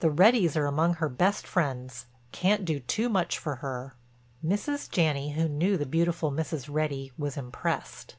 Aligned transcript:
The 0.00 0.10
Reddys 0.10 0.56
are 0.58 0.66
among 0.66 0.96
her 0.96 1.08
best 1.08 1.46
friends—can't 1.46 2.66
do 2.66 2.80
too 2.80 3.08
much 3.08 3.38
for 3.38 3.54
her." 3.64 3.94
Mrs. 4.44 4.90
Janney, 4.90 5.32
who 5.32 5.48
knew 5.48 5.78
the 5.78 5.86
beautiful 5.86 6.30
Mrs. 6.30 6.68
Reddy, 6.70 7.12
was 7.16 7.38
impressed. 7.38 8.16